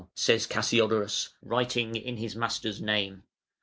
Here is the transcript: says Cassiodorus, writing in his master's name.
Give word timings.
says 0.15 0.47
Cassiodorus, 0.47 1.29
writing 1.43 1.95
in 1.95 2.17
his 2.17 2.35
master's 2.35 2.81
name. 2.81 3.21